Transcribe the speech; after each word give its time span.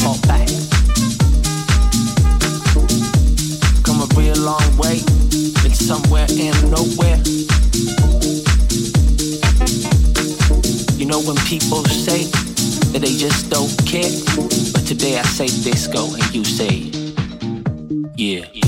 I 0.00 0.18
back. 0.26 0.48
Come 3.82 4.00
a 4.00 4.06
real 4.16 4.36
long 4.36 4.76
way, 4.78 5.00
been 5.62 5.74
somewhere 5.74 6.26
and 6.30 6.70
nowhere. 6.70 7.18
You 10.96 11.06
know 11.06 11.20
when 11.20 11.36
people 11.46 11.84
say 11.84 12.24
that 12.92 13.00
they 13.00 13.16
just 13.16 13.50
don't 13.50 13.76
care, 13.86 14.10
but 14.72 14.86
today 14.86 15.18
I 15.18 15.22
say 15.22 15.46
disco 15.46 16.14
and 16.14 16.34
you 16.34 16.44
say, 16.44 16.90
yeah. 18.16 18.61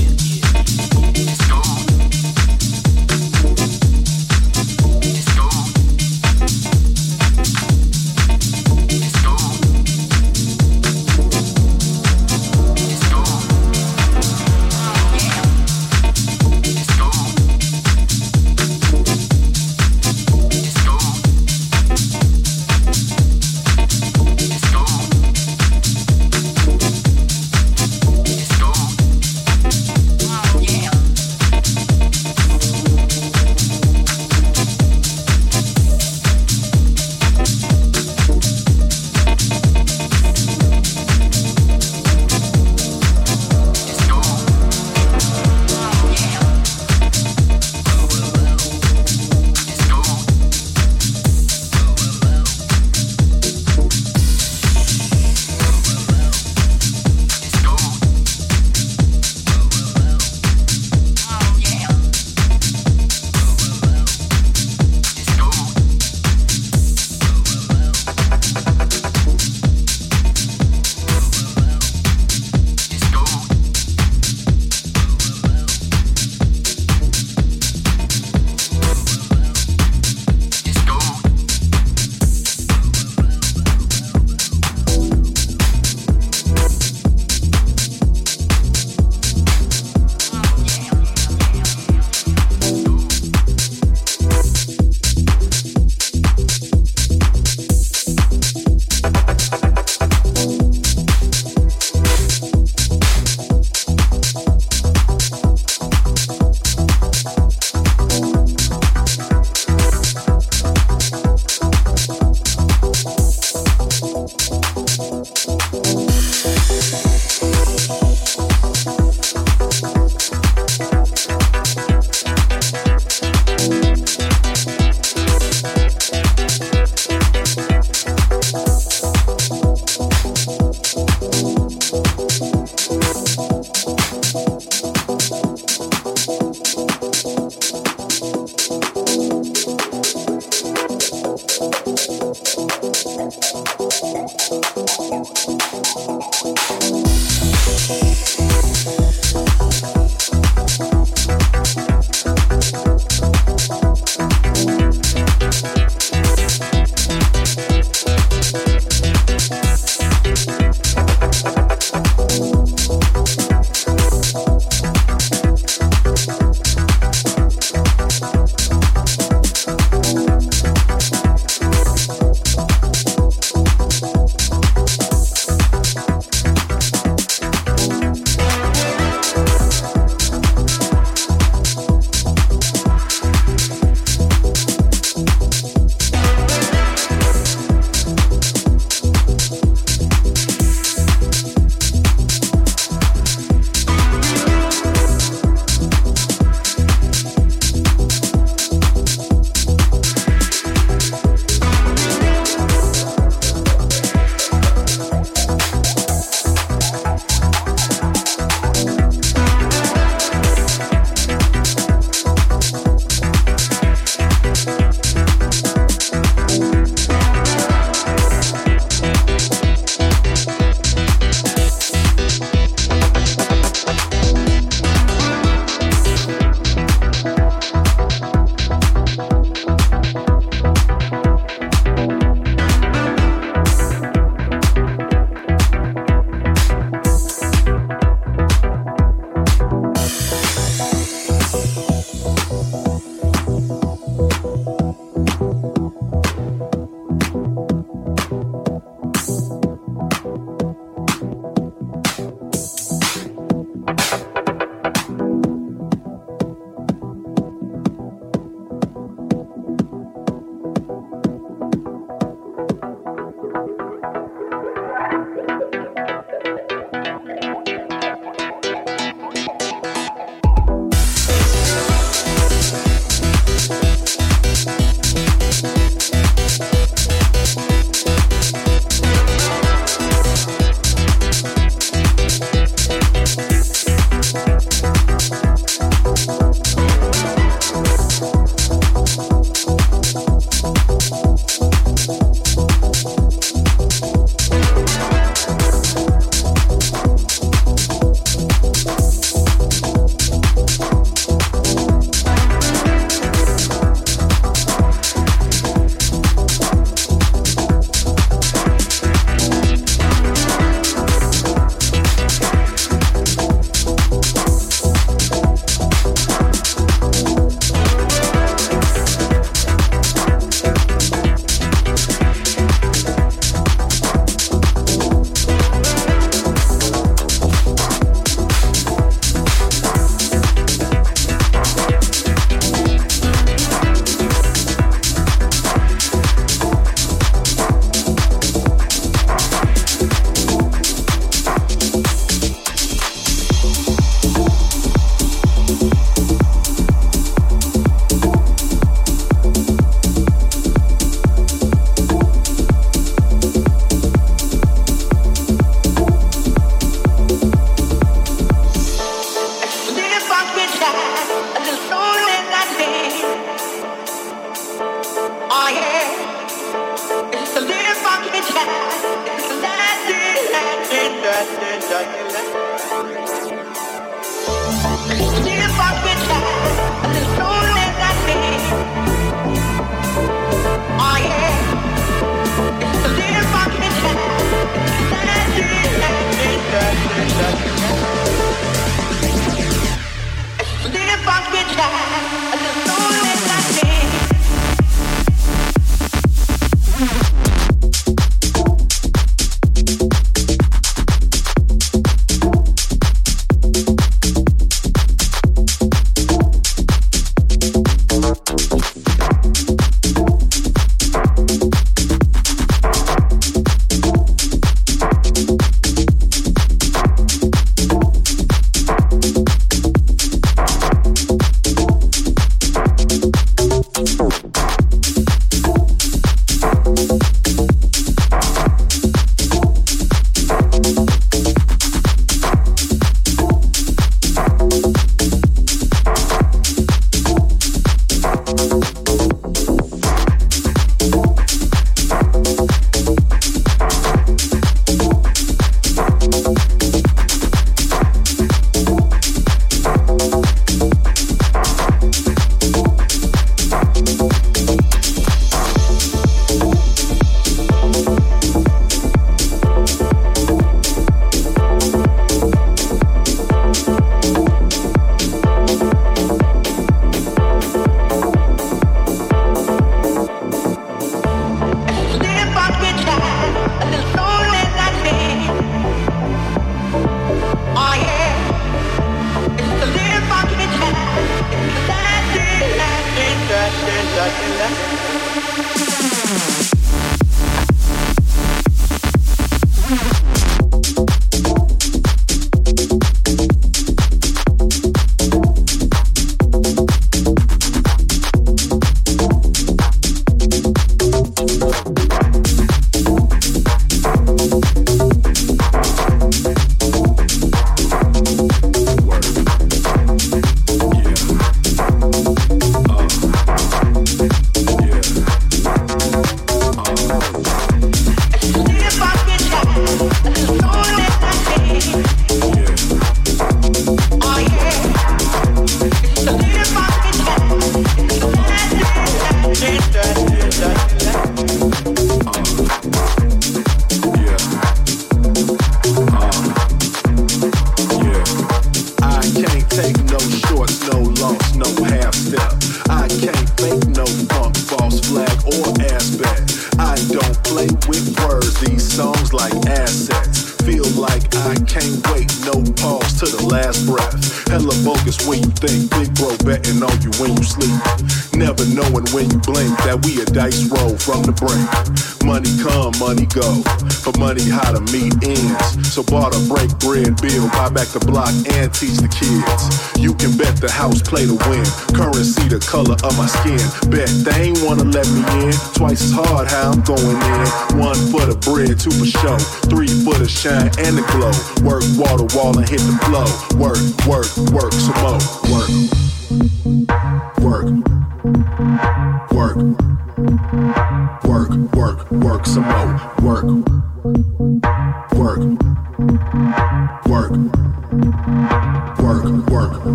Shine 580.45 580.69
and 580.85 580.99
the 580.99 581.05
glow. 581.09 581.33
Work 581.65 581.85
wall 581.97 582.21
to 582.21 582.29
wall 582.37 582.53
and 582.59 582.69
hit 582.69 582.81
the 582.85 582.93
flow. 583.09 583.25
Work, 583.57 583.81
work, 584.05 584.24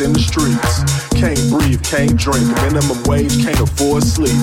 in 0.00 0.12
the 0.12 0.22
streets. 0.22 0.84
Can't 1.18 1.38
breathe, 1.50 1.82
can't 1.82 2.14
drink, 2.14 2.46
minimum 2.62 3.02
wage, 3.04 3.34
can't 3.42 3.58
afford 3.58 4.02
sleep. 4.02 4.38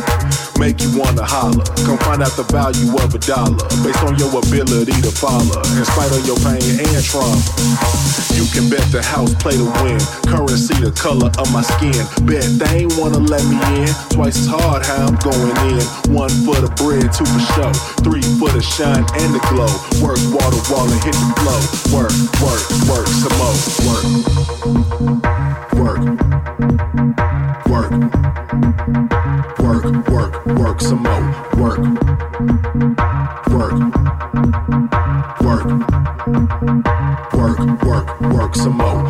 Make 0.60 0.84
you 0.84 0.92
wanna 1.00 1.24
holler, 1.24 1.64
come 1.88 2.00
find 2.04 2.20
out 2.24 2.36
the 2.36 2.44
value 2.52 2.92
of 3.00 3.16
a 3.16 3.22
dollar 3.24 3.64
based 3.84 4.04
on 4.04 4.20
your 4.20 4.32
ability 4.36 4.96
to 5.00 5.12
follow, 5.12 5.56
in 5.76 5.84
spite 5.88 6.12
of 6.12 6.24
your 6.28 6.40
pain 6.44 6.60
and 6.60 7.04
trauma. 7.04 7.40
You 8.36 8.44
can 8.52 8.68
bet 8.68 8.84
the 8.92 9.00
house 9.00 9.32
play 9.40 9.56
to 9.56 9.68
win, 9.84 10.00
currency 10.28 10.76
the 10.76 10.92
color 10.92 11.32
of 11.40 11.48
my 11.56 11.64
skin. 11.64 12.04
Bet 12.28 12.44
they 12.60 12.84
ain't 12.84 12.96
wanna 13.00 13.20
let 13.20 13.44
me 13.48 13.56
in, 13.80 13.92
twice 14.16 14.38
as 14.40 14.48
hard 14.48 14.86
how 14.86 15.08
I'm 15.08 15.16
going 15.20 15.52
in. 15.68 15.84
One 16.16 16.32
for 16.48 16.56
the 16.56 16.72
bread, 16.80 17.12
two 17.12 17.28
for 17.28 17.40
show, 17.52 17.72
three 18.00 18.24
for 18.40 18.48
the 18.48 18.62
shine 18.64 19.04
and 19.20 19.36
the 19.36 19.44
glow. 19.52 19.68
Work, 20.00 20.24
water, 20.32 20.56
wall, 20.72 20.88
and 20.88 21.04
hit 21.04 21.12
the 21.20 21.36
flow. 21.44 21.60
Work, 21.92 22.16
work, 22.40 22.64
work, 22.88 23.08
some 23.12 23.36
more. 23.36 23.60
Work, 23.84 24.08
work, 25.76 26.00
work, 27.68 27.92
work, 29.60 29.84
work, 30.08 30.34
work, 30.56 30.80
some 30.80 31.04
more. 31.04 31.26
Work, 31.60 31.84
work, 33.52 33.76
work, 35.44 35.68
work, 37.34 37.60
work, 37.84 38.08
work 38.22 38.56
some 38.56 38.78
more. 38.78 39.05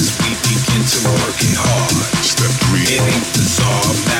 this 0.00 0.16
beat 0.16 0.40
begin 0.48 0.82
to 0.82 1.08
work 1.12 1.36
it 1.44 1.56
hard. 1.60 2.24
Step 2.24 2.48
three, 2.64 2.88
it 2.88 3.04
ain't 3.04 3.28
bizarre. 3.36 4.19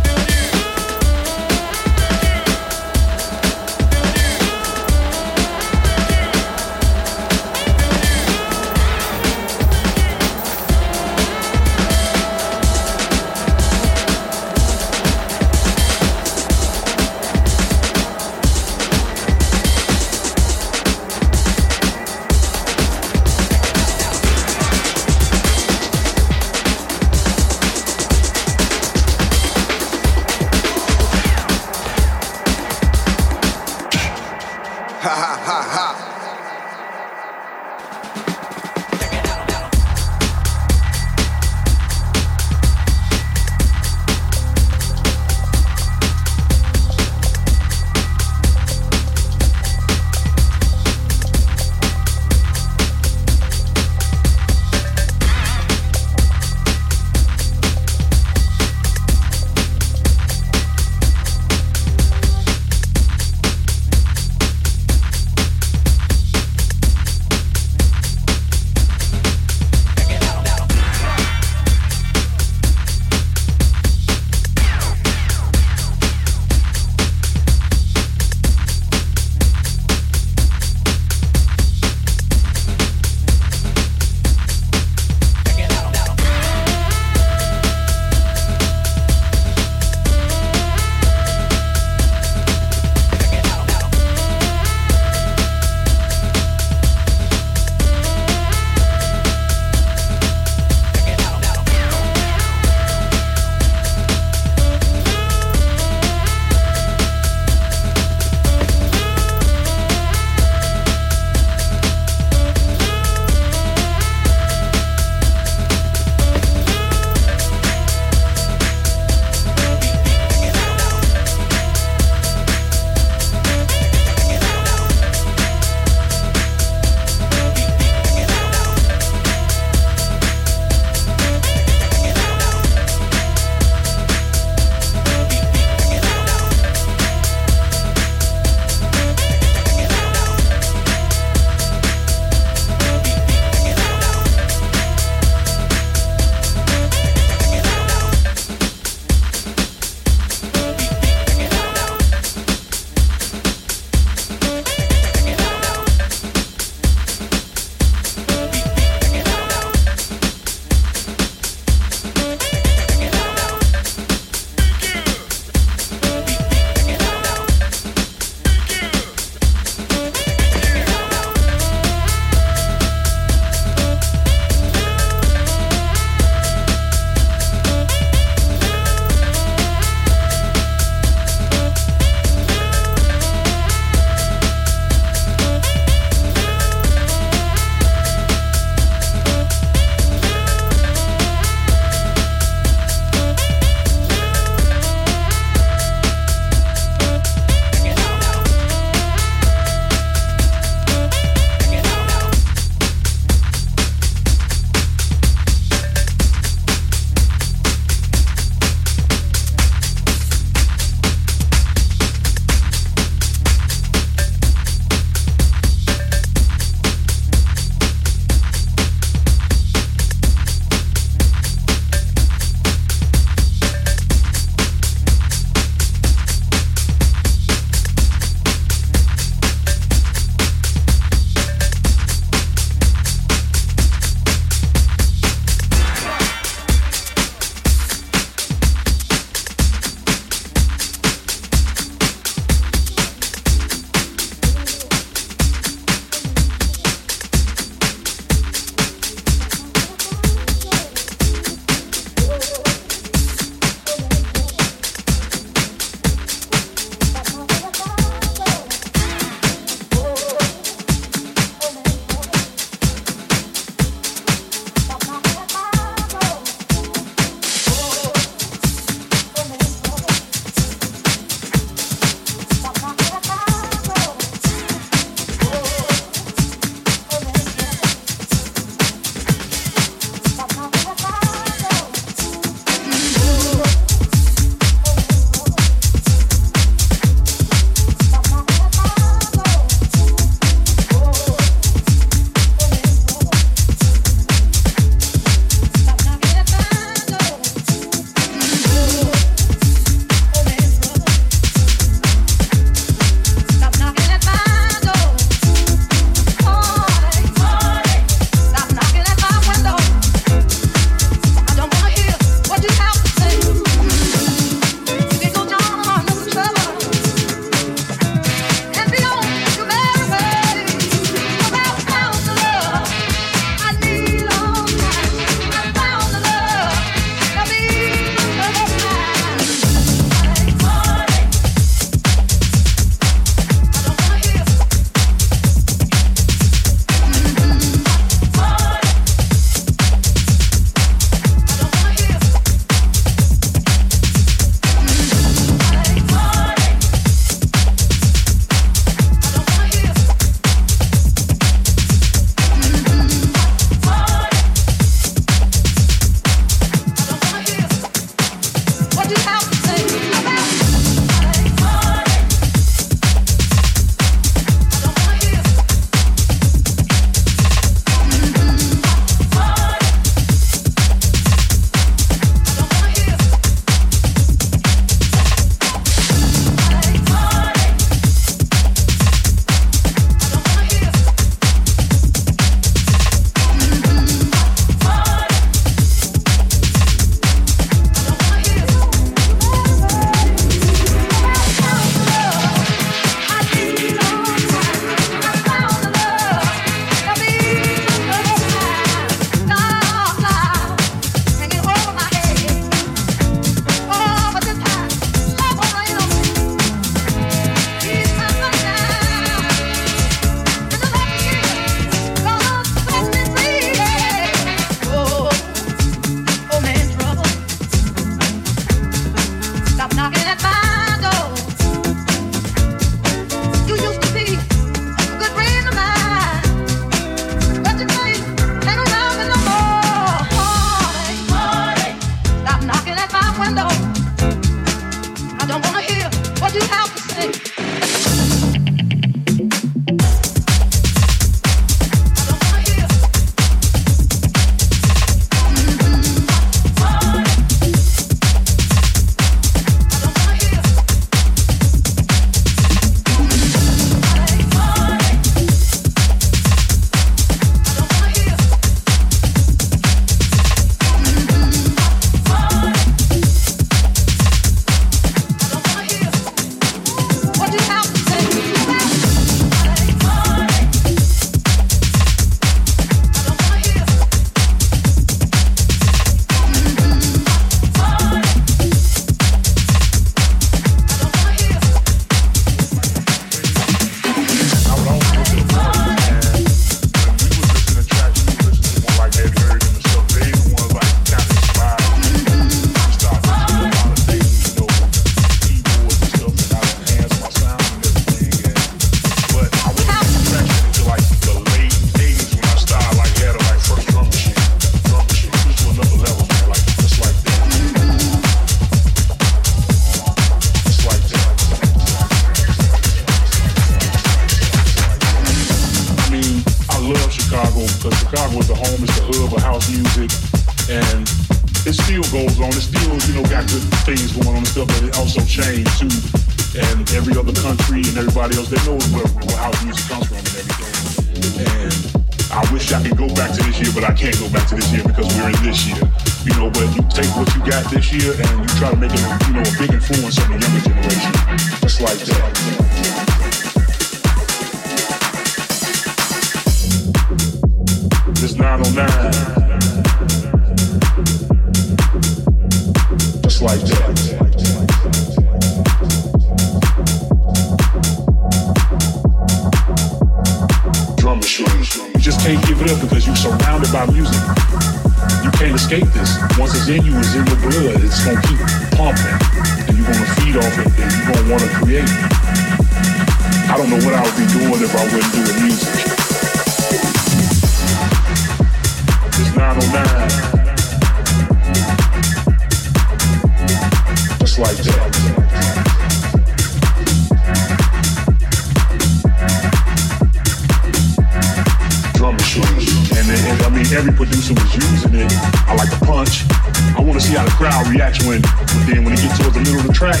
And, 593.12 593.42
I 593.42 593.48
mean, 593.50 593.66
every 593.76 593.92
producer 593.92 594.32
was 594.32 594.54
using 594.56 594.94
it. 594.94 595.12
I 595.44 595.54
like 595.54 595.68
the 595.68 595.84
punch. 595.84 596.24
I 596.72 596.80
want 596.80 596.94
to 596.98 597.04
see 597.04 597.12
how 597.14 597.24
the 597.24 597.30
crowd 597.32 597.68
reacts 597.68 598.04
when, 598.06 598.22
but 598.22 598.64
then 598.64 598.84
when 598.84 598.94
it 598.94 599.00
gets 599.04 599.18
towards 599.18 599.34
the 599.34 599.40
middle 599.40 599.60
of 599.60 599.66
the 599.66 599.72
track, 599.72 600.00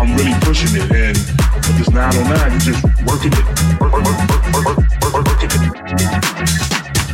I'm 0.00 0.16
really 0.16 0.32
pushing 0.40 0.72
it. 0.72 0.88
And 0.88 1.16
with 1.68 1.76
this 1.76 1.90
909, 1.92 2.52
you 2.56 2.60
just 2.64 2.80
working 3.04 3.32
it. 3.36 3.44
Work, 3.76 3.92
work, 3.92 4.08
work, 4.08 5.20
working 5.28 5.52
it. 5.52 5.68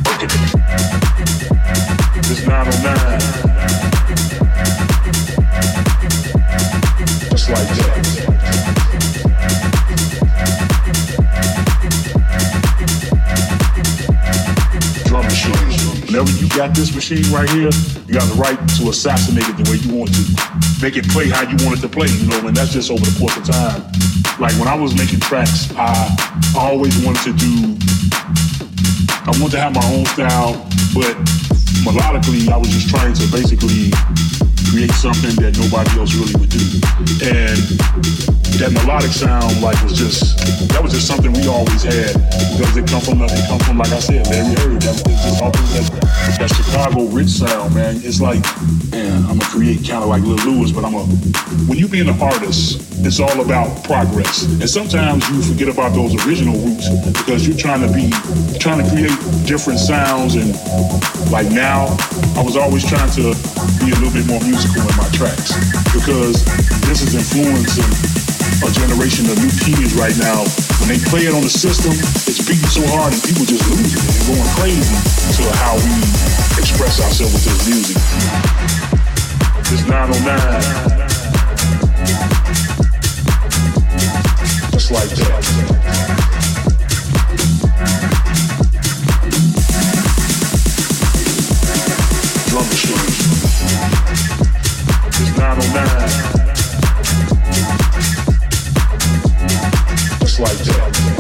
Working 0.07 0.31
it. 0.31 0.55
This 2.23 2.47
909. 2.47 3.19
Just 7.31 7.51
like 7.51 7.67
that. 7.67 7.86
Whenever 16.27 16.43
you 16.43 16.49
got 16.59 16.75
this 16.75 16.93
machine 16.93 17.23
right 17.31 17.49
here, 17.51 17.71
you 18.11 18.15
got 18.19 18.27
the 18.27 18.35
right 18.35 18.59
to 18.59 18.91
assassinate 18.91 19.47
it 19.47 19.57
the 19.63 19.71
way 19.71 19.79
you 19.79 19.95
want 19.95 20.11
to. 20.11 20.27
Make 20.83 20.97
it 20.97 21.07
play 21.09 21.31
how 21.31 21.47
you 21.47 21.55
want 21.63 21.79
it 21.79 21.83
to 21.83 21.89
play, 21.89 22.09
you 22.11 22.27
know, 22.27 22.43
and 22.49 22.57
that's 22.57 22.73
just 22.73 22.91
over 22.91 23.05
the 23.05 23.15
course 23.15 23.37
of 23.39 23.47
time. 23.47 23.87
Like 24.43 24.59
when 24.59 24.67
I 24.67 24.75
was 24.75 24.99
making 24.99 25.21
tracks, 25.21 25.71
I 25.79 25.95
always 26.59 26.99
wanted 27.07 27.23
to 27.31 27.33
do 27.39 27.79
I 29.27 29.35
wanted 29.39 29.59
to 29.59 29.61
have 29.63 29.75
my 29.75 29.87
own 29.91 30.07
style, 30.07 30.55
but 30.95 31.15
melodically, 31.87 32.47
I 32.51 32.57
was 32.57 32.71
just 32.71 32.89
trying 32.91 33.15
to 33.15 33.27
basically 33.31 33.91
create 34.71 34.91
something 34.99 35.35
that 35.43 35.55
nobody 35.59 35.91
else 35.99 36.15
really 36.15 36.35
would 36.39 36.51
do. 36.51 36.63
And 37.23 37.59
that 38.59 38.71
melodic 38.71 39.11
sound, 39.11 39.63
like, 39.63 39.79
was 39.83 39.99
just 39.99 40.39
that 40.71 40.83
was 40.83 40.93
just 40.93 41.07
something 41.07 41.33
we 41.33 41.47
always 41.47 41.83
had 41.83 42.15
because 42.55 42.77
it 42.77 42.87
come 42.87 43.01
from 43.01 43.23
it 43.23 43.31
come 43.49 43.59
from 43.61 43.79
like 43.79 43.91
I 43.91 43.99
said, 43.99 44.27
Larry 44.31 44.55
Heard. 44.63 44.83
That, 44.83 44.95
just 44.95 45.93
that, 45.93 45.96
that 46.35 46.51
Chicago 46.51 47.07
rich 47.07 47.29
sound, 47.29 47.75
man. 47.75 48.01
It's 48.03 48.21
like, 48.21 48.43
man, 48.91 49.25
I'm 49.27 49.39
gonna 49.39 49.51
create 49.51 49.87
kind 49.87 50.03
of 50.03 50.09
like 50.09 50.23
Lil 50.23 50.43
Louis, 50.43 50.73
but 50.73 50.85
I'm 50.85 50.95
a 50.95 51.05
when 51.71 51.79
you 51.79 51.89
being 51.89 52.09
an 52.09 52.21
artist, 52.21 52.83
it's 53.07 53.21
all 53.21 53.41
about 53.41 53.85
progress. 53.85 54.45
And 54.45 54.69
sometimes 54.69 55.29
you 55.31 55.43
forget 55.43 55.69
about 55.69 55.95
those 55.95 56.15
original 56.27 56.59
roots 56.59 56.91
because 57.15 57.47
you're 57.47 57.57
trying 57.57 57.87
to 57.87 57.91
be 57.95 58.11
trying 58.59 58.83
to 58.83 58.89
create 58.91 59.15
different 59.47 59.79
sounds 59.79 60.35
and 60.35 60.51
like 61.31 61.51
now 61.51 61.87
I 62.35 62.43
was 62.43 62.57
always 62.57 62.85
trying 62.85 63.11
to 63.23 63.35
be 63.79 63.95
a 63.95 63.97
little 64.03 64.13
bit 64.13 64.27
more 64.27 64.41
musical 64.43 64.83
in 64.83 64.97
my 64.99 65.09
tracks 65.15 65.55
because 65.95 66.45
this 66.91 67.03
is 67.03 67.15
influencing 67.15 68.16
a 68.63 68.71
generation 68.73 69.29
of 69.29 69.37
new 69.37 69.51
kids 69.61 69.93
right 69.95 70.17
now. 70.17 70.45
When 70.81 70.89
they 70.89 70.99
play 71.11 71.27
it 71.29 71.35
on 71.35 71.43
the 71.43 71.51
system, 71.51 71.93
it's 71.93 72.41
beating 72.47 72.69
so 72.69 72.81
hard 72.89 73.13
and 73.13 73.23
people 73.23 73.45
just 73.45 73.69
losing 73.69 74.01
it 74.01 74.09
and 74.09 74.27
going 74.33 74.49
crazy 74.57 74.97
to 75.37 75.45
how 75.61 75.77
we 75.77 76.01
express 76.57 77.01
ourselves 77.03 77.35
with 77.35 77.45
this 77.45 77.69
music. 77.69 77.97
This 79.69 79.85
909. 79.85 81.11
Just 84.73 84.91
like 84.91 85.11
that. 85.11 85.97
drum 92.49 92.67
machine. 92.69 92.97
It's 95.09 95.37
909. 95.37 96.56
Like 100.39 100.59
that. 100.59 101.16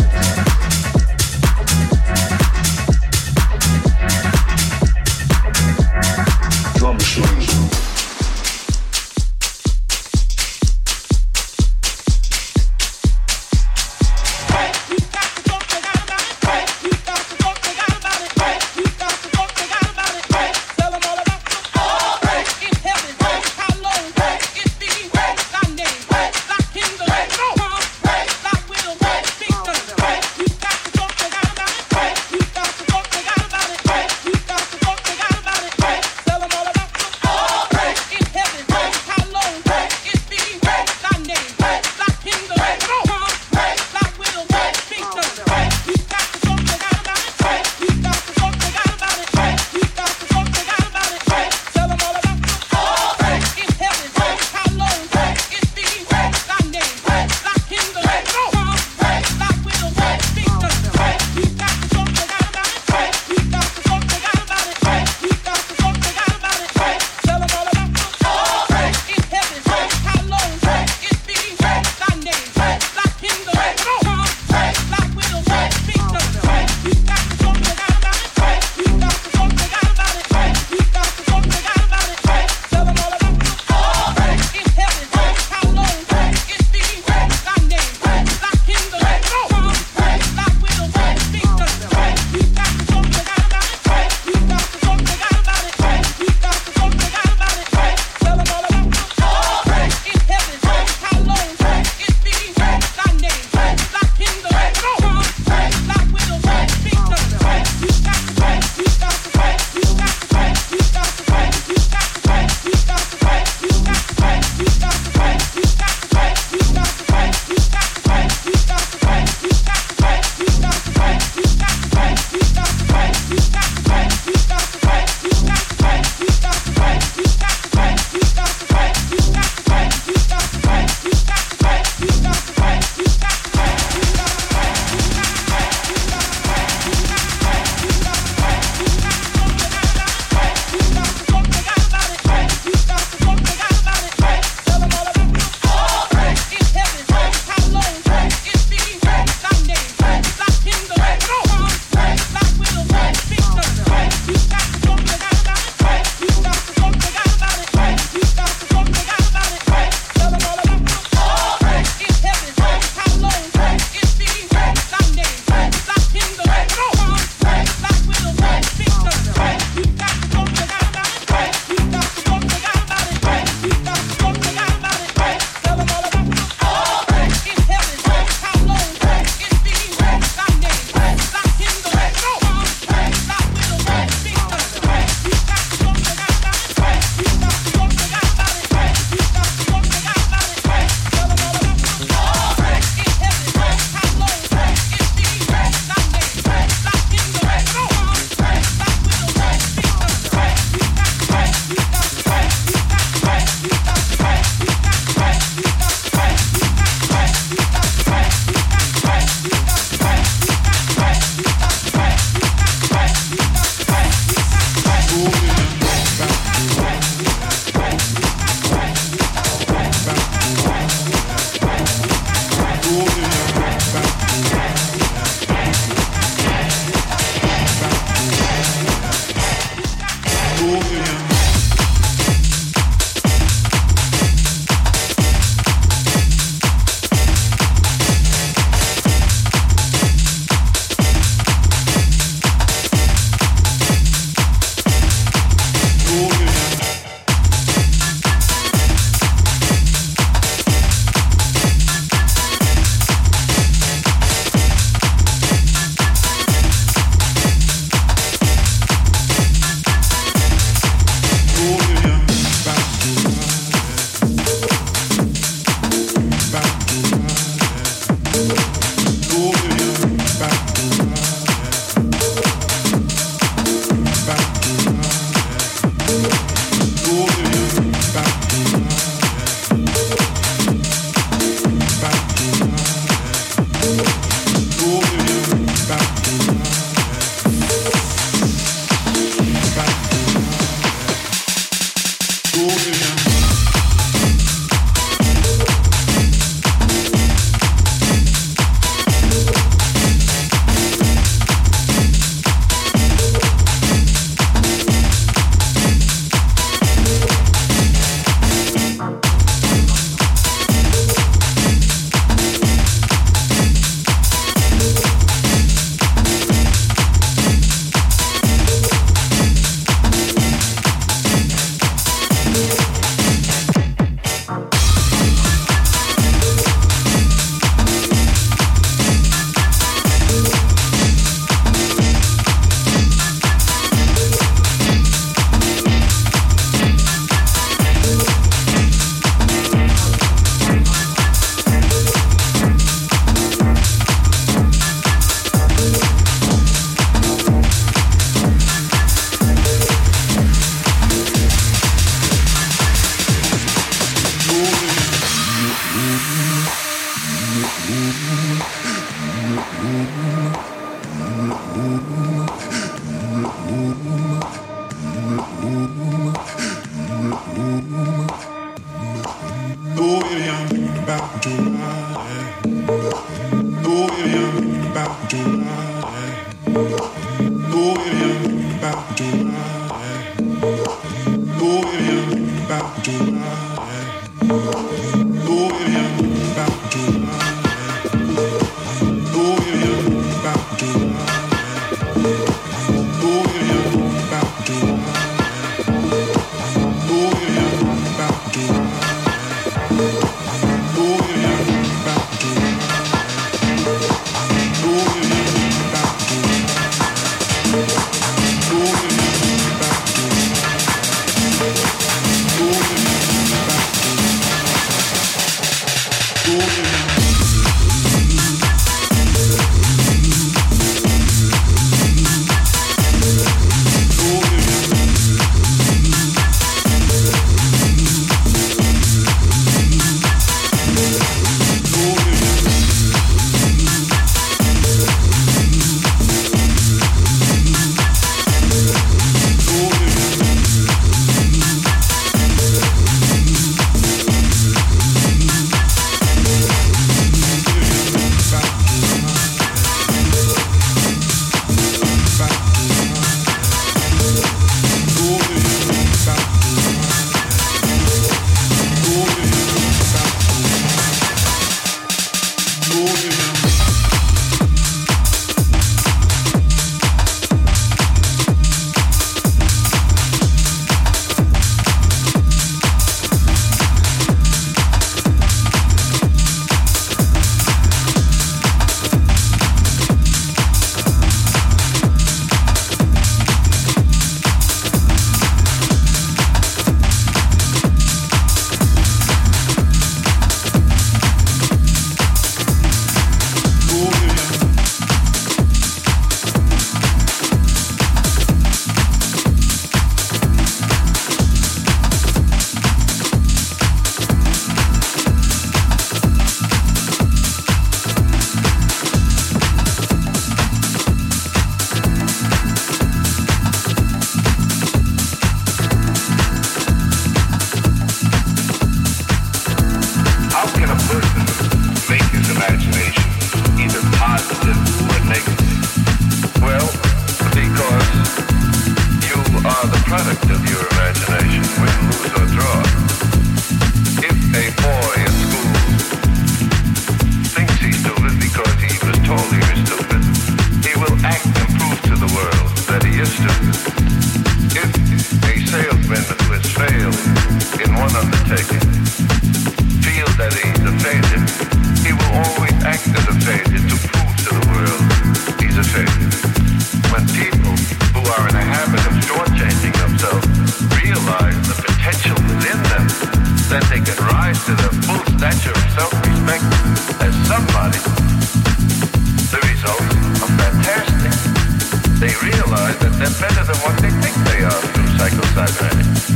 they 572.26 572.34
realize 572.42 572.98
that 572.98 573.14
they're 573.22 573.38
better 573.38 573.62
than 573.62 573.78
what 573.86 573.94
they 574.02 574.10
think 574.18 574.34
they 574.50 574.66
are 574.66 574.82
through 574.90 575.10
psychocybernetics. 575.14 576.26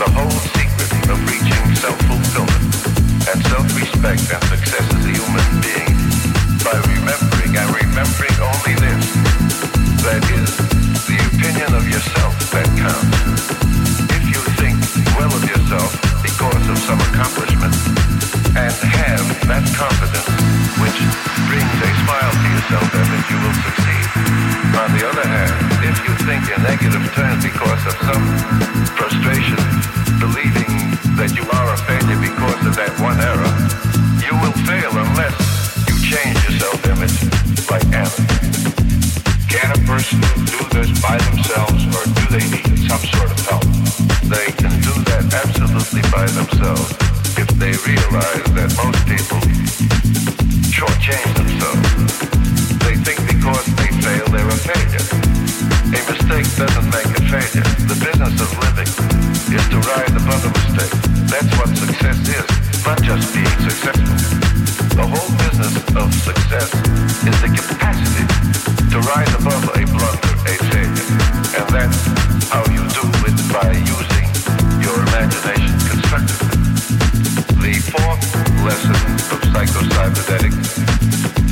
The 0.00 0.08
whole 0.16 0.38
secret 0.56 0.88
of 1.12 1.20
reaching 1.28 1.64
self-fulfillment 1.84 2.64
and 3.28 3.38
self-respect 3.52 4.24
and 4.24 4.44
success 4.48 4.86
as 4.88 5.04
a 5.04 5.12
human 5.12 5.48
being 5.60 5.92
by 6.64 6.80
remembering 6.96 7.52
and 7.60 7.68
remembering 7.76 8.36
only 8.40 8.74
this, 8.80 9.04
that 10.00 10.24
is 10.32 10.48
the 11.04 11.18
opinion 11.28 11.76
of 11.76 11.84
yourself 11.92 12.32
that 12.56 12.68
counts. 12.80 13.44
If 14.16 14.24
you 14.24 14.40
think 14.56 14.80
well 15.12 15.28
of 15.28 15.44
yourself 15.44 15.92
because 16.24 16.64
of 16.72 16.78
some 16.88 17.00
accomplishment 17.12 17.76
and 18.56 18.72
have 18.96 19.28
that 19.44 19.64
confidence 19.76 20.24
which 20.80 20.98
brings 21.52 21.76
a 21.84 21.90
smile 22.00 22.32
to 22.32 22.46
yourself 22.48 22.88
and 22.96 23.08
that 23.12 23.24
you 23.28 23.36
will 23.44 23.58
succeed. 23.60 24.43
On 24.74 24.90
the 24.90 25.06
other 25.06 25.22
hand, 25.22 25.54
if 25.86 25.96
you 26.02 26.12
think 26.26 26.42
in 26.50 26.58
negative 26.66 27.06
terms 27.14 27.46
because 27.46 27.82
of 27.86 27.94
some 28.10 28.24
frustration, 28.98 29.56
believing 30.18 30.72
that 31.14 31.30
you 31.30 31.46
are 31.46 31.68
a 31.72 31.78
failure 31.86 32.18
because 32.18 32.60
of 32.66 32.74
that 32.74 32.90
one 32.98 33.14
error, 33.22 33.52
you 34.18 34.34
will 34.42 34.56
fail 34.66 34.90
unless 34.90 35.36
you 35.86 35.94
change 36.02 36.36
your 36.42 36.58
self-image 36.58 37.16
like 37.70 37.86
Anna. 37.94 38.10
Can 39.46 39.70
a 39.70 39.80
person 39.86 40.18
do 40.50 40.58
this 40.74 40.90
by 40.98 41.22
themselves 41.22 41.86
or 41.94 42.04
do 42.10 42.24
they 42.34 42.44
need 42.50 42.74
some 42.90 43.04
sort 43.14 43.30
of 43.30 43.38
help? 43.46 43.66
They 44.26 44.50
can 44.58 44.74
do 44.82 44.94
that 45.06 45.22
absolutely 45.38 46.02
by 46.10 46.26
themselves 46.34 46.90
if 47.38 47.48
they 47.62 47.78
realize 47.86 48.46
that 48.58 48.74
most 48.74 49.00
people 49.06 49.38
shortchange 50.74 51.30
themselves. 51.38 51.88
They 52.82 52.96
think 53.00 53.22
because 53.30 53.73
failure. 54.64 55.04
A 55.92 56.00
mistake 56.08 56.48
doesn't 56.56 56.88
make 56.88 57.10
a 57.12 57.22
failure. 57.28 57.68
The 57.84 57.96
business 58.00 58.34
of 58.40 58.50
living 58.64 58.88
is 59.52 59.64
to 59.68 59.78
rise 59.92 60.14
above 60.16 60.40
a 60.40 60.52
mistake. 60.56 60.94
That's 61.28 61.52
what 61.60 61.68
success 61.76 62.18
is, 62.24 62.48
not 62.80 62.98
just 63.04 63.28
being 63.36 63.58
successful. 63.60 64.16
The 64.96 65.04
whole 65.04 65.30
business 65.44 65.74
of 65.92 66.08
success 66.16 66.72
is 67.28 67.36
the 67.44 67.50
capacity 67.52 68.24
to 68.88 68.98
rise 69.04 69.32
above 69.36 69.64
a 69.76 69.82
blunder, 69.84 70.34
a 70.48 70.54
failure. 70.72 71.08
And 71.60 71.66
that's 71.68 72.00
how 72.48 72.64
you 72.72 72.82
do 72.96 73.04
it 73.28 73.36
by 73.52 73.68
using 73.84 74.26
your 74.80 74.96
imagination 75.12 75.76
constructively. 75.92 76.56
The 77.60 77.74
fourth 77.92 78.24
lesson 78.64 78.96
of 79.28 79.40
psycho 79.52 79.84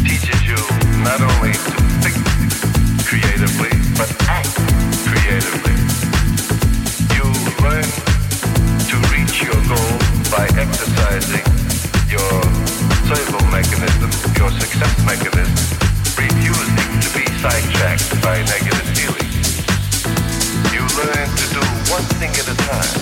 teaches 0.00 0.40
you 0.48 0.60
not 1.04 1.20
only 1.20 1.52
to 1.52 1.76
think 2.00 2.21
creatively, 3.12 3.68
but 4.00 4.08
act 4.24 4.56
creatively. 5.04 5.76
You 7.12 7.28
learn 7.60 7.84
to 8.88 8.96
reach 9.12 9.44
your 9.44 9.60
goal 9.68 9.92
by 10.32 10.48
exercising 10.56 11.44
your 12.08 12.32
survival 13.04 13.44
mechanism, 13.52 14.08
your 14.40 14.48
success 14.56 14.96
mechanism, 15.04 15.60
refusing 16.16 16.72
to 17.04 17.08
be 17.12 17.24
sidetracked 17.44 18.16
by. 18.24 18.40
You 20.72 20.80
learn 20.96 21.28
to 21.36 21.46
do 21.52 21.62
one 21.92 22.06
thing 22.16 22.32
at 22.40 22.48
a 22.48 22.56
time. 22.64 22.96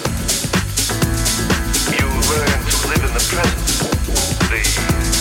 You 1.94 2.06
learn 2.26 2.58
to 2.66 2.76
live 2.90 3.02
in 3.06 3.12
the 3.14 3.22
present. 3.30 3.62
The 4.50 4.62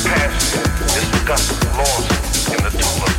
past 0.10 0.50
is 0.98 1.06
forgotten, 1.14 1.78
lost 1.78 2.10
in 2.50 2.64
the 2.64 2.72
tumult. 2.72 3.19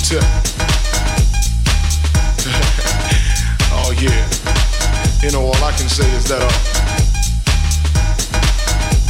oh 3.70 3.92
yeah. 4.00 4.26
You 5.22 5.30
know, 5.30 5.42
all 5.44 5.62
I 5.62 5.72
can 5.76 5.88
say 5.88 6.10
is 6.16 6.24
that 6.28 6.40
uh, 6.40 6.50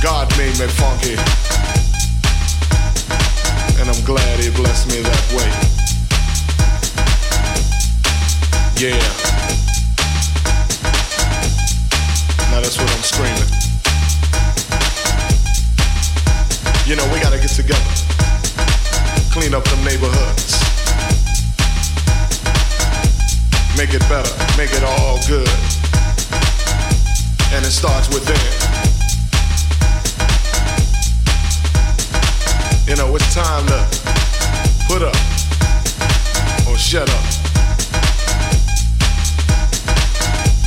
God 0.03 0.29
made 0.37 0.59
me 0.59 0.67
funky. 0.67 1.15
And 3.81 3.89
I'm 3.89 4.05
glad 4.05 4.41
he 4.41 4.51
blessed 4.51 4.89
me 4.89 5.01
that 5.01 5.33
way. 5.33 5.49
Yeah. 8.77 8.99
Now 12.51 12.61
that's 12.61 12.77
what 12.77 12.91
I'm 12.91 13.05
screaming. 13.05 13.51
You 16.85 16.97
know, 16.97 17.07
we 17.15 17.21
gotta 17.21 17.39
get 17.39 17.51
together. 17.51 17.81
Clean 19.31 19.55
up 19.55 19.62
the 19.62 19.77
neighborhoods. 19.85 20.49
Make 23.81 23.94
it 23.94 24.07
better. 24.11 24.31
Make 24.59 24.74
it 24.74 24.85
all 24.85 25.16
good. 25.27 25.48
And 27.48 27.65
it 27.65 27.73
starts 27.73 28.12
within. 28.12 28.36
You 32.86 32.97
know, 32.97 33.16
it's 33.16 33.35
time 33.35 33.65
to 33.69 33.81
put 34.86 35.01
up 35.01 35.16
or 36.69 36.77
shut 36.77 37.09
up. 37.09 37.24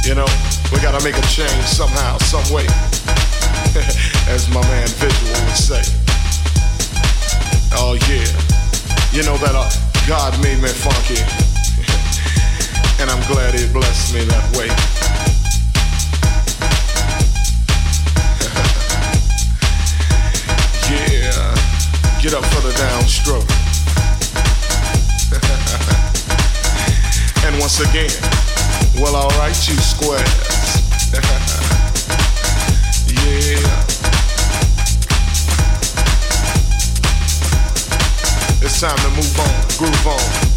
You 0.04 0.16
know, 0.16 0.26
we 0.74 0.82
gotta 0.82 1.04
make 1.06 1.16
a 1.16 1.28
change 1.30 1.66
somehow, 1.66 2.18
some 2.18 2.52
way. 2.52 2.66
As 4.28 4.50
my 4.50 4.62
man 4.74 4.88
Visual 4.88 5.46
would 5.46 5.56
say. 5.56 5.84
Oh 7.74 7.94
yeah. 8.10 8.26
You 9.14 9.22
know 9.22 9.38
that 9.38 9.54
uh, 9.54 9.70
God 10.08 10.34
made 10.42 10.60
me 10.60 10.70
funky. 10.70 11.43
And 13.00 13.10
I'm 13.10 13.26
glad 13.28 13.54
he 13.54 13.66
blessed 13.72 14.14
me 14.14 14.26
that 14.26 14.58
way. 14.58 14.68
yeah. 20.90 21.56
Get 22.22 22.34
up 22.34 22.44
for 22.46 22.62
the 22.62 22.74
downstroke. 22.78 23.50
and 27.46 27.60
once 27.60 27.80
again, 27.80 28.12
well, 29.02 29.16
alright, 29.16 29.68
you 29.68 29.76
squares. 29.76 30.30
yeah. 33.14 33.84
It's 38.62 38.80
time 38.80 38.98
to 38.98 39.10
move 39.10 39.40
on, 39.40 39.68
groove 39.78 40.08
on. 40.08 40.53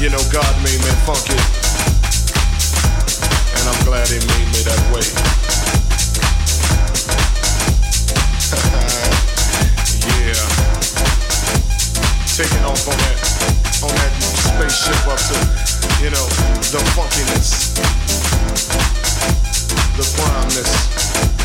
You 0.00 0.08
know 0.08 0.18
God 0.32 0.56
made 0.64 0.80
me 0.80 0.90
funky. 1.06 1.38
And 3.54 3.68
I'm 3.68 3.84
glad 3.84 4.08
he 4.08 4.18
made 4.18 4.48
me 4.50 4.64
that 4.66 4.80
way. 4.90 5.06
yeah. 10.26 10.48
Taking 12.34 12.64
off 12.64 12.88
on 12.88 12.98
that 12.98 13.18
on 13.84 13.94
that 13.94 14.12
spaceship 14.42 15.06
up 15.06 15.20
to, 15.30 15.36
you 16.02 16.10
know, 16.10 16.26
the 16.72 16.82
funkiness. 16.96 17.76
The 19.96 20.04
primeness. 20.16 21.39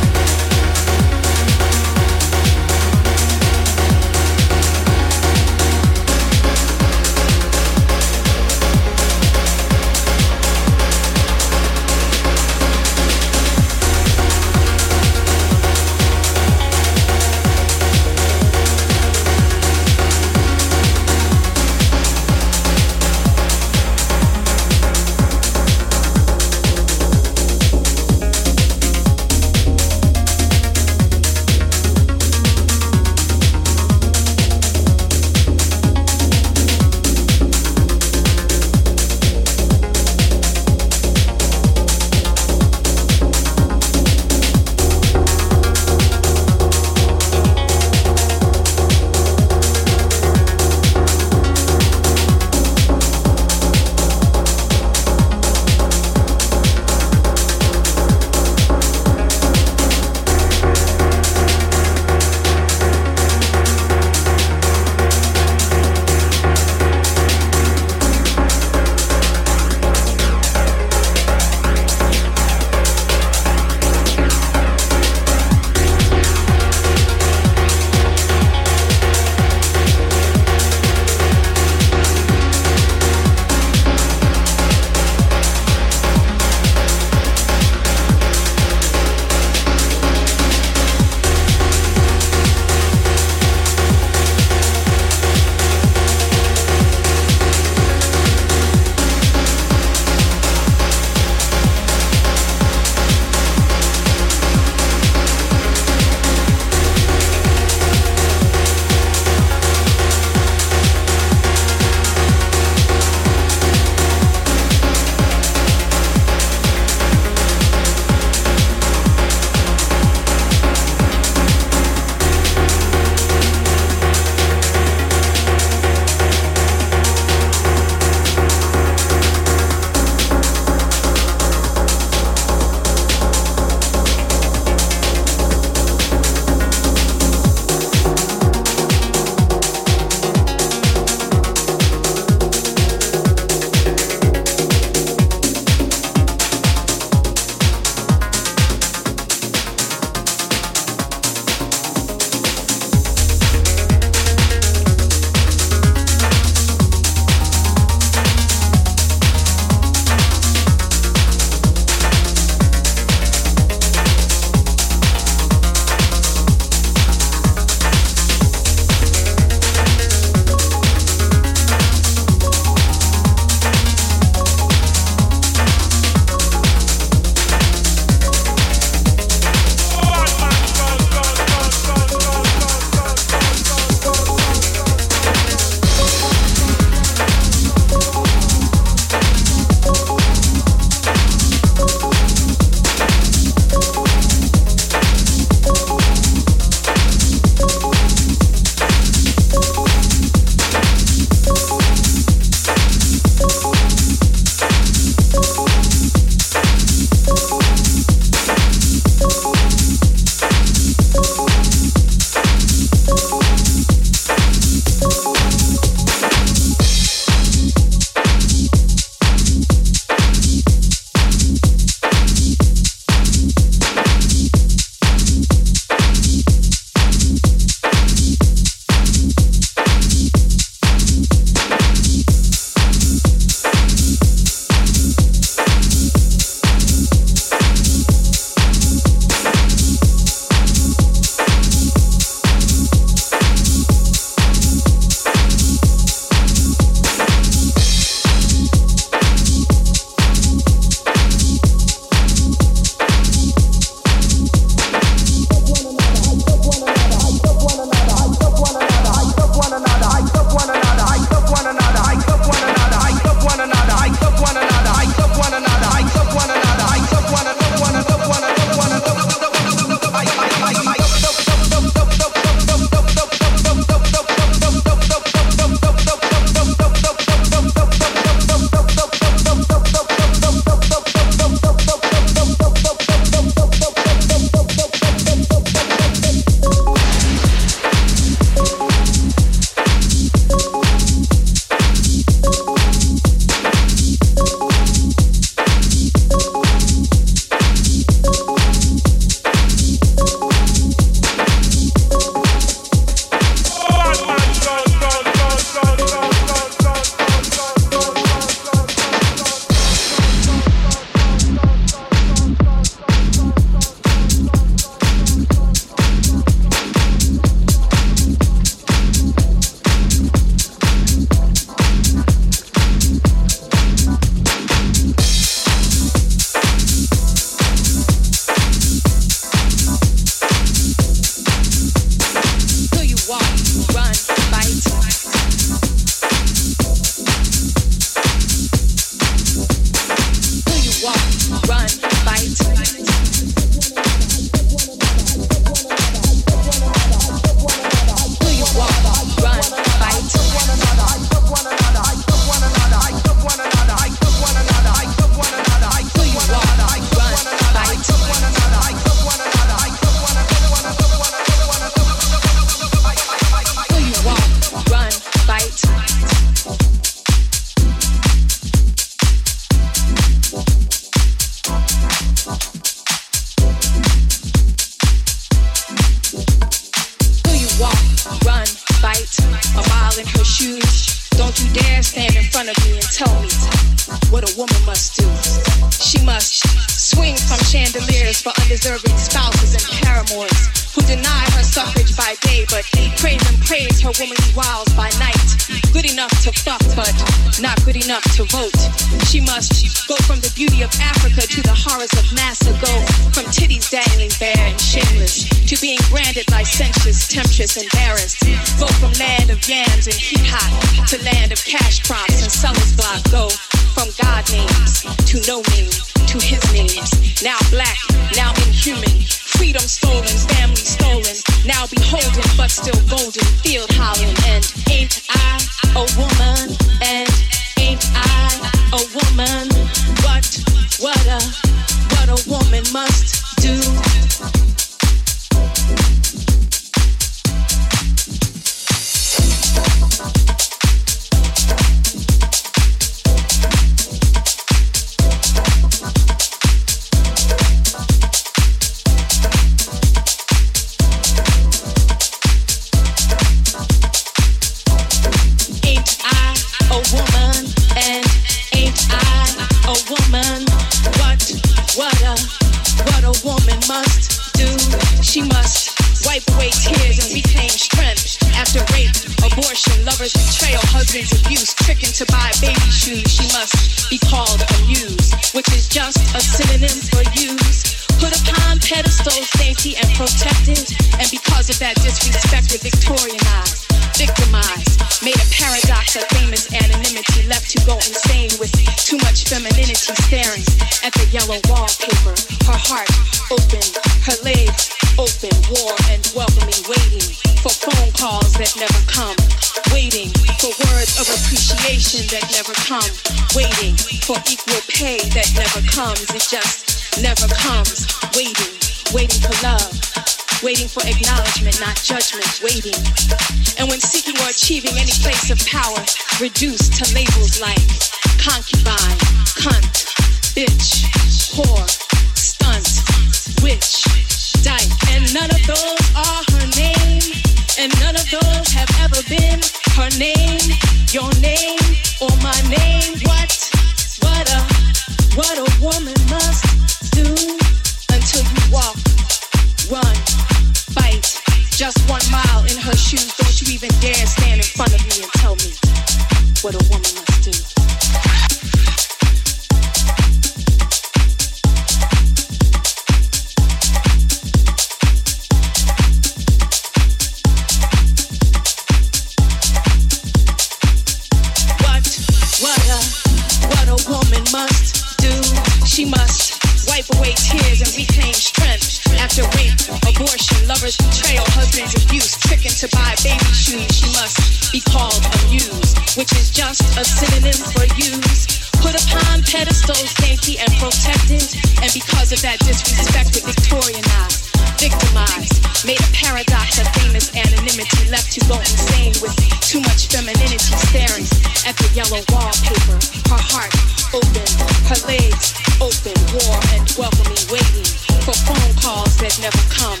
she 573.78 574.10
must 574.18 574.72
be 574.72 574.80
called 574.82 575.22
a 575.22 575.38
muse, 575.46 575.94
which 576.18 576.32
is 576.34 576.50
just 576.50 576.82
a 576.98 577.04
synonym 577.06 577.54
for 577.70 577.86
use. 577.94 578.58
Put 578.82 578.98
upon 578.98 579.46
pedestals, 579.46 580.10
dainty 580.18 580.58
and 580.58 580.72
protected, 580.82 581.46
and 581.78 581.90
because 581.94 582.34
of 582.34 582.42
that 582.42 582.58
disrespected, 582.66 583.46
victorianized, 583.46 584.50
victimized, 584.74 585.86
made 585.86 586.02
a 586.02 586.10
paradox 586.10 586.82
of 586.82 586.88
famous 586.98 587.30
anonymity, 587.30 588.10
left 588.10 588.34
to 588.34 588.40
go 588.50 588.58
insane 588.58 589.14
with 589.22 589.38
too 589.62 589.78
much 589.86 590.10
femininity, 590.10 590.58
staring 590.90 591.28
at 591.62 591.78
the 591.78 591.86
yellow 591.94 592.26
wallpaper, 592.34 592.98
her 593.30 593.42
heart 593.54 593.70
open, 594.10 594.50
her 594.90 594.98
legs 595.06 595.54
open, 595.78 596.16
warm 596.34 596.64
and 596.74 596.90
welcoming, 596.98 597.44
waiting 597.54 597.86
for 598.26 598.34
phone 598.34 598.74
calls 598.82 599.14
that 599.22 599.30
never 599.38 599.62
come, 599.70 600.00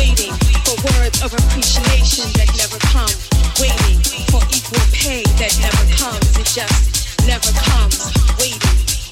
waiting 0.00 0.32
for 0.64 0.80
words 0.96 1.20
of 1.20 1.34
appreciation 1.36 2.24
that 2.40 2.48
never 2.56 2.81
just 6.52 7.26
never 7.26 7.50
comes. 7.64 8.12
Waiting, 8.38 8.60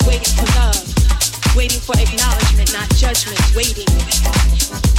waiting 0.07 0.35
for 0.37 0.45
love, 0.61 1.57
waiting 1.57 1.81
for 1.81 1.99
acknowledgement, 1.99 2.71
not 2.75 2.89
judgment, 2.97 3.41
waiting. 3.57 4.90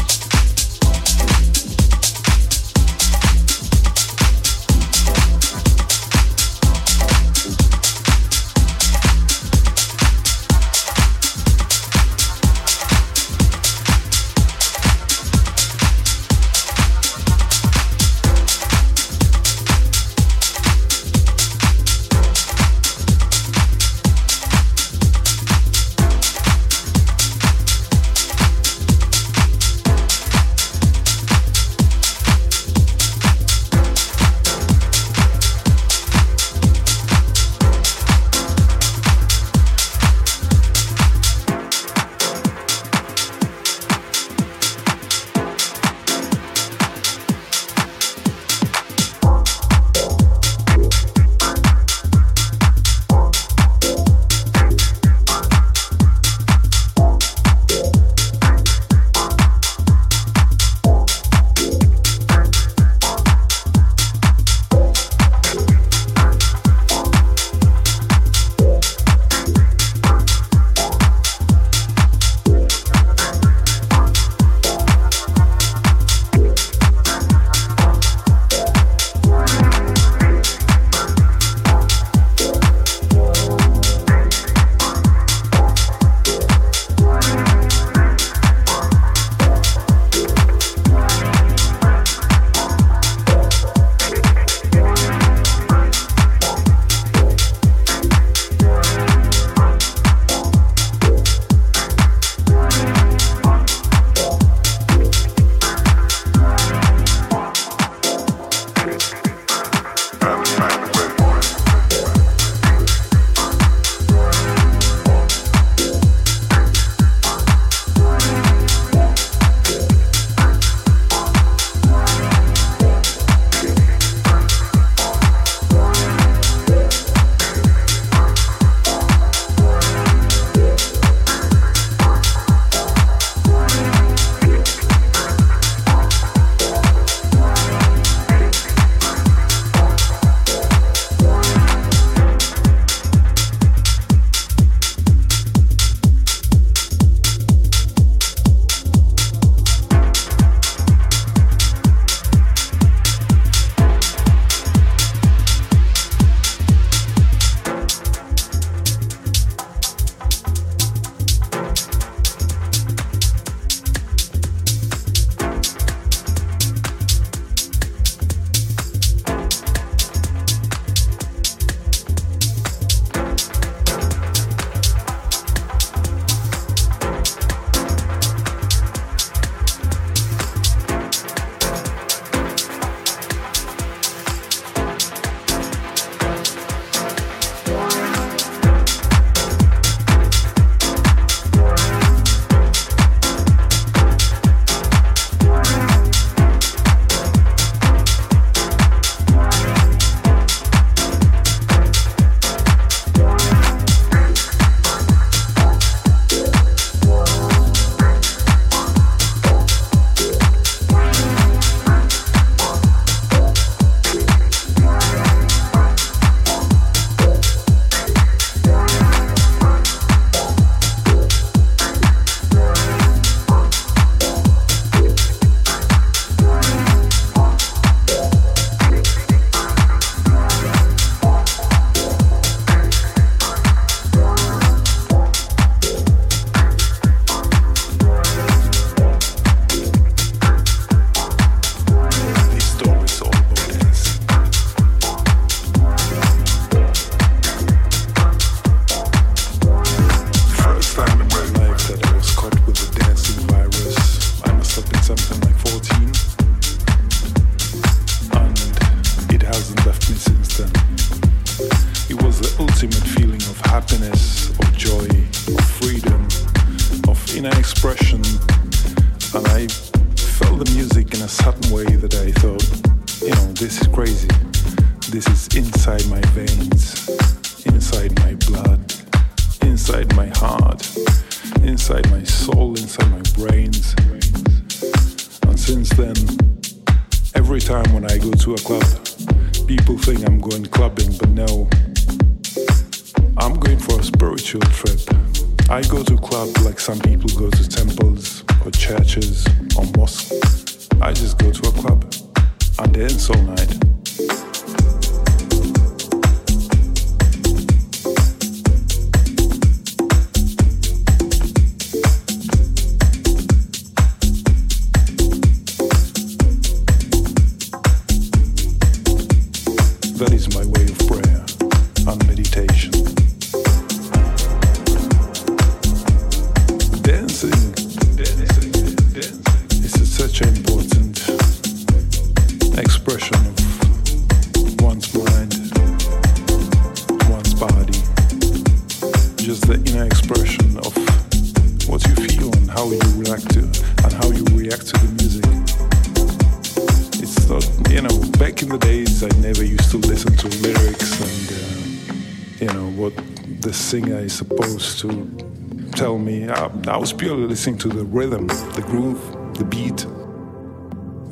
Listening 357.52 357.78
to 357.78 357.90
the 357.90 358.06
rhythm, 358.06 358.48
the 358.48 358.82
groove, 358.82 359.20
the 359.58 359.66
beat. 359.66 360.08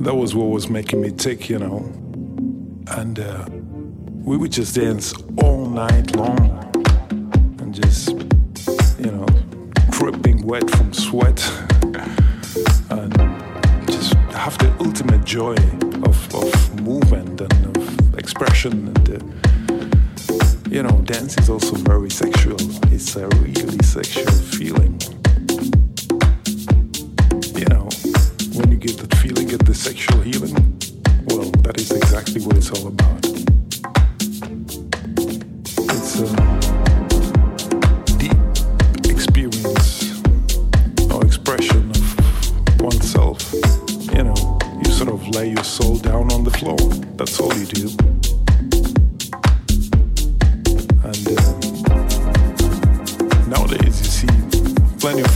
That 0.03 0.13
was 0.13 0.35
what 0.35 0.49
was 0.49 0.69
making 0.69 0.99
me 0.99 1.11
tick, 1.11 1.47
you 1.47 1.57
know. 1.57 1.77
And 2.87 3.21
uh, 3.21 3.45
we 3.49 4.35
would 4.35 4.51
just 4.51 4.75
dance 4.75 5.13
all 5.41 5.69
night 5.69 6.13
long 6.17 6.38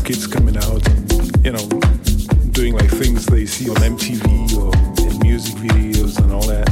kids 0.03 0.27
coming 0.27 0.57
out 0.57 0.83
you 1.43 1.51
know, 1.51 1.67
doing 2.51 2.73
like 2.73 2.89
things 2.89 3.25
they 3.25 3.45
see 3.45 3.69
on 3.69 3.75
MTV 3.75 4.55
or 4.55 4.71
in 5.09 5.19
music 5.19 5.55
videos 5.55 6.17
and 6.17 6.31
all 6.31 6.45
that. 6.47 6.67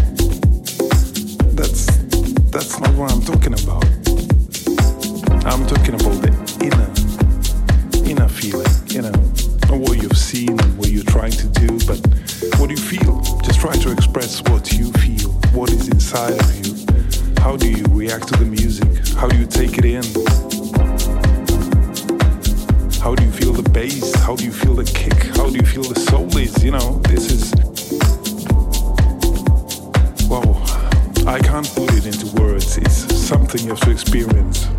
That's 1.55 1.85
that's 2.51 2.79
not 2.79 2.93
what 2.95 3.11
I'm 3.11 3.21
talking 3.21 3.53
about. 3.53 3.83
I'm 5.45 5.67
talking 5.67 5.95
about 5.95 6.21
the 6.23 6.31
inner 6.63 8.09
inner 8.09 8.29
feeling, 8.29 8.71
you 8.87 9.01
know, 9.01 9.11
not 9.69 9.79
what 9.79 10.01
you've 10.01 10.17
seen 10.17 10.57
and 10.57 10.77
what 10.77 10.89
you're 10.89 11.03
trying 11.03 11.31
to 11.33 11.47
do, 11.47 11.79
but 11.85 11.99
what 12.59 12.69
do 12.69 12.75
you 12.75 12.81
feel. 12.81 13.21
Just 13.43 13.59
try 13.59 13.75
to 13.75 13.91
express 13.91 14.41
what 14.43 14.71
you 14.71 14.91
feel, 15.03 15.31
what 15.51 15.69
is 15.69 15.89
inside 15.89 16.39
of 16.39 16.65
you. 16.65 16.75
How 17.41 17.57
do 17.57 17.69
you 17.69 17.83
react 17.89 18.29
to 18.29 18.37
the 18.37 18.45
music? 18.45 18.87
How 19.17 19.27
do 19.27 19.37
you 19.37 19.45
take 19.45 19.77
it 19.77 19.85
in? 19.85 20.60
How 23.01 23.15
do 23.15 23.23
you 23.23 23.31
feel 23.31 23.51
the 23.51 23.67
bass? 23.67 24.13
How 24.13 24.35
do 24.35 24.45
you 24.45 24.51
feel 24.51 24.75
the 24.75 24.83
kick? 24.83 25.35
How 25.35 25.49
do 25.49 25.55
you 25.55 25.65
feel 25.65 25.81
the 25.81 25.99
soul 25.99 26.37
is? 26.37 26.63
You 26.63 26.69
know, 26.69 27.01
this 27.09 27.31
is. 27.31 27.51
Wow, 30.29 30.63
I 31.25 31.39
can't 31.39 31.67
put 31.73 31.91
it 31.95 32.05
into 32.05 32.27
words. 32.39 32.77
It's 32.77 33.15
something 33.17 33.63
you 33.63 33.69
have 33.69 33.79
to 33.81 33.91
experience. 33.91 34.70